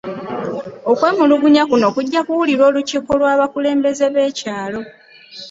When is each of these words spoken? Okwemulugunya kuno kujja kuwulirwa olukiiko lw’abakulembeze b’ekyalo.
Okwemulugunya 0.91 1.63
kuno 1.69 1.87
kujja 1.95 2.19
kuwulirwa 2.27 2.65
olukiiko 2.69 3.11
lw’abakulembeze 3.19 4.05
b’ekyalo. 4.13 4.79